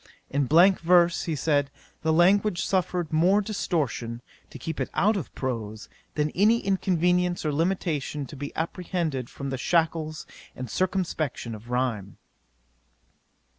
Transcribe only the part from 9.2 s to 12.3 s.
from the shackles and circumspection of rhyme.